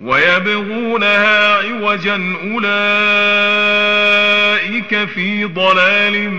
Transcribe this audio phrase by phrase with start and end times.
[0.00, 2.66] ويبغونها عوجا أولئك
[5.08, 6.30] في ضلال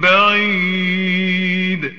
[0.00, 1.92] بعيد.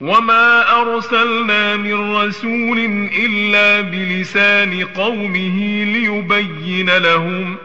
[0.00, 2.78] وما أرسلنا من رسول
[3.18, 7.56] إلا بلسان قومه ليبين لهم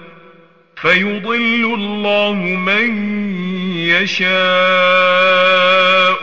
[0.81, 2.33] فيضل الله
[2.65, 3.15] من
[3.75, 4.31] يشاء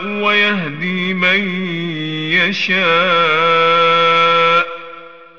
[0.05, 1.39] ويهدي من
[2.33, 3.79] يشاء.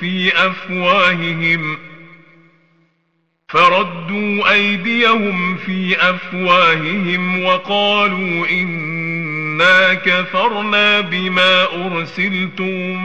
[0.00, 1.78] في أفواههم
[3.48, 13.04] فردوا أيديهم في أفواههم وقالوا إنا كفرنا بما أرسلتم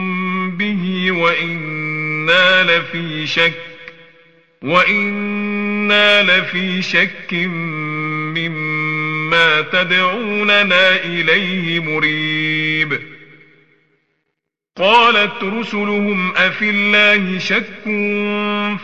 [0.50, 3.52] به وإنا لفي شك
[4.62, 7.32] وإنا لفي شك
[8.34, 13.11] مما تدعوننا إليه مريب
[14.82, 17.84] قالت رسلهم أفي الله شك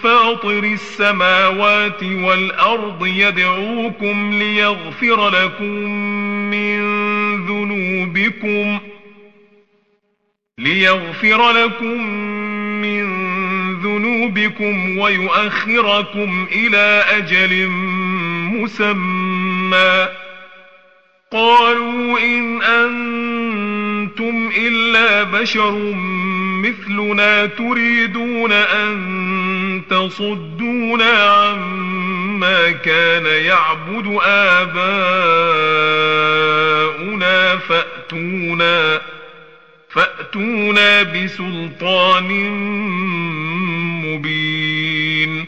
[0.03, 5.73] فاطر السماوات والأرض يدعوكم ليغفر لكم
[6.51, 6.79] من
[7.47, 8.79] ذنوبكم
[10.59, 12.07] ليغفر لكم
[12.83, 13.05] من
[13.81, 17.67] ذنوبكم ويؤخركم إلى أجل
[18.53, 20.09] مسمى
[21.33, 23.28] قالوا إن أنتم
[24.57, 25.95] إلا بشر
[26.65, 34.79] مثلنا تريدون أن تصدونا عما كان يعبد آباؤنا
[37.57, 39.01] فأتونا
[39.91, 42.29] فأتونا بسلطان
[44.05, 45.47] مبين.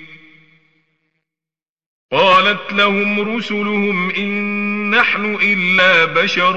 [2.12, 6.56] قالت لهم رسلهم إن نحن إلا بشر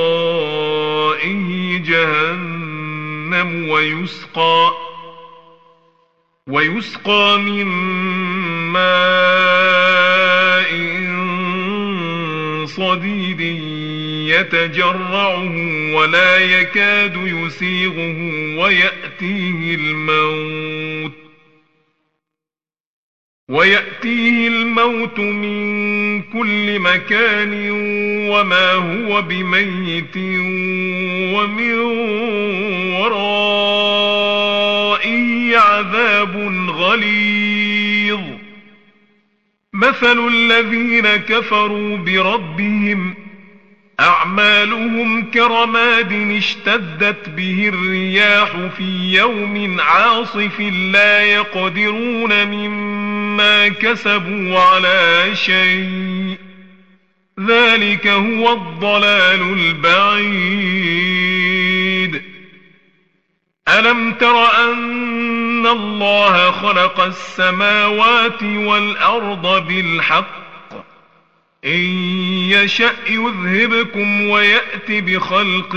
[0.00, 4.72] ورائه جهنم ويسقى
[6.46, 7.66] ويسقى من
[8.72, 8.90] ماء
[12.66, 13.40] صديد
[14.30, 15.52] يتجرعه
[15.94, 18.18] ولا يكاد يسيغه
[18.60, 21.29] ويأتيه الموت
[23.50, 27.70] ويأتيه الموت من كل مكان
[28.30, 30.16] وما هو بميت
[31.34, 31.78] ومن
[33.00, 33.98] ورائه
[35.56, 36.36] عذاب
[36.68, 38.20] غليظ.
[39.74, 43.14] مثل الذين كفروا بربهم
[44.00, 50.60] أعمالهم كرماد اشتدت به الرياح في يوم عاصف
[50.92, 52.99] لا يقدرون مما
[53.68, 56.36] كسبوا على شيء.
[57.46, 61.10] ذلك هو الضلال البعيد.
[63.68, 70.40] ألم تر أن الله خلق السماوات والأرض بالحق؟
[71.64, 71.80] إن
[72.50, 75.76] يشأ يذهبكم ويأت بخلق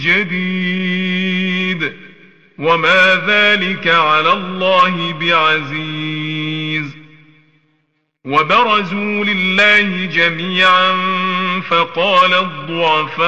[0.00, 2.03] جديد.
[2.58, 6.90] وما ذلك على الله بعزيز
[8.24, 10.96] وبرزوا لله جميعا
[11.70, 13.24] فقال الضعفاء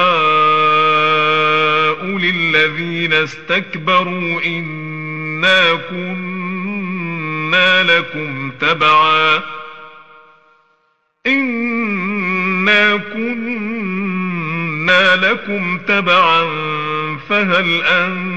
[2.05, 9.57] للذين استكبروا إنا كنا لكم تبعاً
[11.27, 16.43] إنا كنا لكم تبعا
[17.29, 18.36] فهل أنتم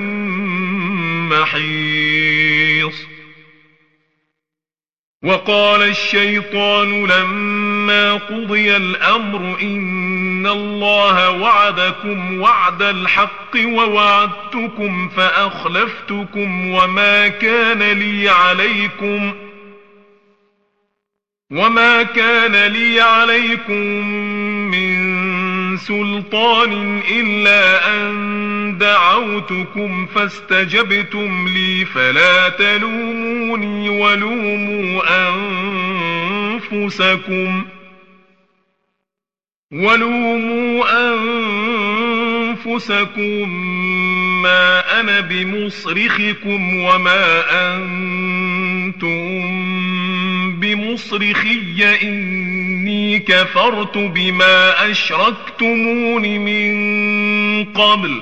[5.23, 18.29] وقال الشيطان لما قضي الأمر إن الله وعدكم وعد الحق ووعدتكم فأخلفتكم وما كان لي
[18.29, 19.51] عليكم ۖ
[21.51, 23.85] وما كان لي عليكم
[24.71, 35.01] من سلطان إلا أن دعوتكم فاستجبتم لي فلا تلوموني ولوموا
[36.71, 37.65] أنفسكم.
[39.71, 40.85] ولوموا
[42.65, 43.49] أنفسكم
[44.41, 47.43] ما أنا بمصرخكم وما
[47.75, 49.41] أنتم
[50.59, 51.97] بمصرخي.
[52.03, 56.71] إني كفرت بما أشركتمون من
[57.65, 58.21] قبل.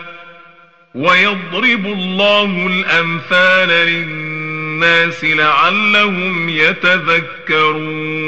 [0.95, 8.21] ويضرب الله الأمثال للناس لعلهم يتذكرون.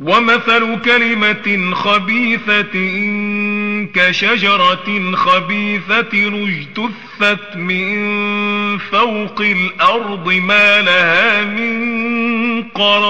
[0.00, 2.72] ومثل كلمة خبيثة
[3.94, 7.98] كشجرة خبيثة اجتثت من
[8.78, 13.09] فوق الأرض ما لها من قرار.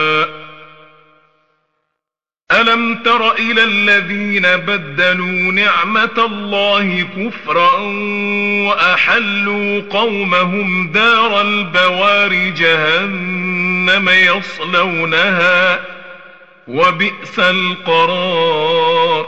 [2.51, 7.71] ألم تر إلى الذين بدلوا نعمة الله كفرا
[8.67, 15.79] وأحلوا قومهم دار البوار جهنم يصلونها
[16.67, 19.27] وبئس القرار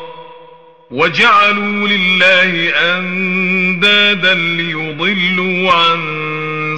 [0.92, 6.00] وجعلوا لله أندادا ليضلوا عن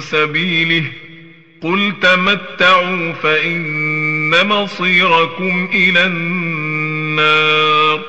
[0.02, 0.84] سبيله
[1.62, 8.00] قل تمتعوا فإن مصيركم إلى النار.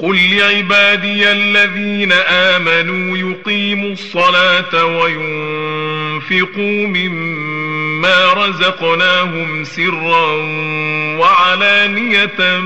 [0.00, 10.32] قل لعبادي الذين آمنوا يقيموا الصلاة وينفقوا مما رزقناهم سرا
[11.18, 12.60] وعلانية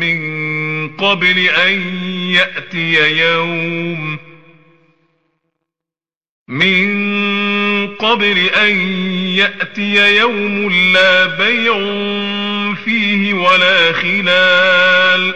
[0.00, 0.18] من
[0.88, 1.80] قبل أن
[2.30, 4.18] يأتي يوم
[6.48, 7.14] من
[7.94, 8.76] قبل أن
[9.34, 11.74] يأتي يوم لا بيع
[12.74, 15.34] فيه ولا خلال.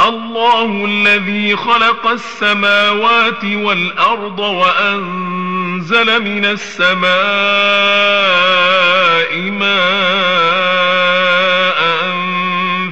[0.00, 7.14] الله الذي خلق السماوات والأرض وأنزل من السماء
[9.50, 10.54] ماء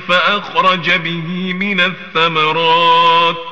[0.08, 3.51] فأخرج به من الثمرات.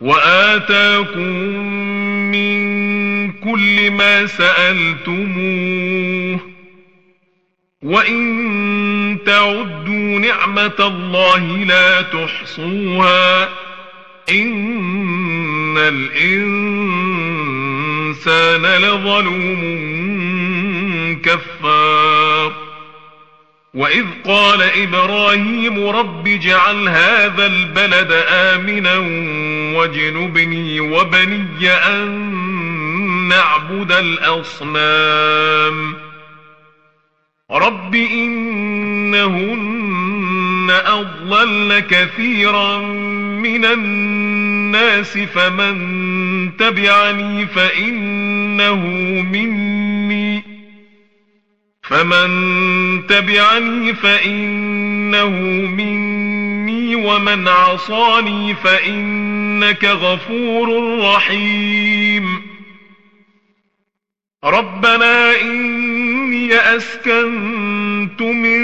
[0.00, 1.32] وآتاكم
[2.32, 5.78] من كل ما سألتموه
[7.82, 13.48] وإن تعدوا نعمة الله لا تحصوها
[14.30, 17.18] إن الإنسان
[18.62, 19.88] لظلوم
[21.24, 22.52] كفار
[23.74, 28.96] وإذ قال إبراهيم رب اجعل هذا البلد آمنا
[29.78, 32.08] واجنبني وبني أن
[33.28, 35.94] نعبد الأصنام
[37.50, 39.68] رب إنهن
[40.70, 45.76] أضلل كثيرا من الناس فمن
[46.56, 48.86] تبعني فإنه
[49.32, 49.57] مني
[51.88, 55.28] فمن تبعني فإنه
[55.66, 62.42] مني ومن عصاني فإنك غفور رحيم.
[64.44, 68.60] ربنا إني أسكنت من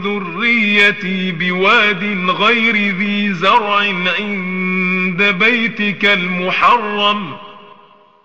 [0.00, 3.76] ذريتي بواد غير ذي زرع
[4.18, 7.36] عند بيتك المحرم.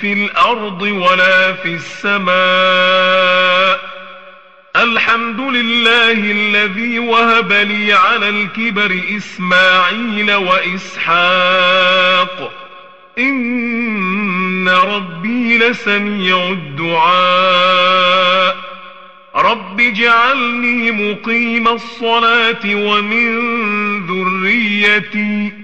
[0.00, 3.80] في الأرض ولا في السماء.
[4.76, 12.52] الحمد لله الذي وهب لي على الكبر إسماعيل وإسحاق.
[13.18, 18.56] إن ربي لسميع الدعاء.
[19.36, 23.36] رب اجعلني مقيم الصلاة ومن
[24.06, 25.63] ذريتي.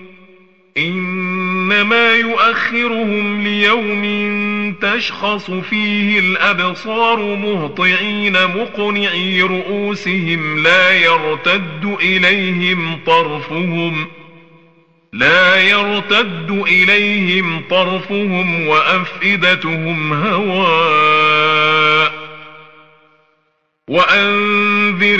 [1.71, 4.03] إنما يؤخرهم ليوم
[4.81, 14.07] تشخص فيه الأبصار مهطعين مقنعي رؤوسهم لا يرتد إليهم طرفهم
[15.13, 22.11] لا يرتد إليهم طرفهم وأفئدتهم هواء
[23.87, 25.19] وأنذر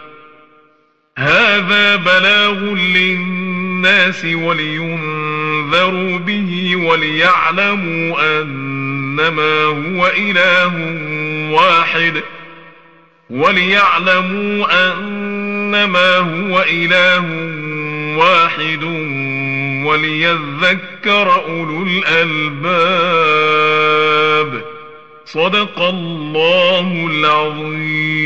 [1.17, 10.97] هذا بلاغ للناس ولينذروا به وليعلموا أنما هو إله
[11.51, 12.23] واحد.
[13.29, 17.25] وليعلموا أنما هو إله
[18.17, 18.83] واحد.
[19.85, 22.71] وليذكر أولو الألباب.
[25.25, 28.21] صدق الله العظيم.